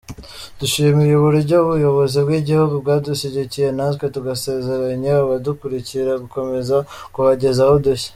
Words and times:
Dushimiye 0.59 1.13
uburyo 1.15 1.55
ubuyobozi 1.63 2.17
bw’igihugu 2.25 2.73
bwadushyigikiye 2.83 3.67
natwe 3.77 4.05
tugasezeranya 4.15 5.11
abadukurikira 5.23 6.11
gukomeza 6.23 6.75
kubagezaho 7.13 7.73
udushya. 7.79 8.09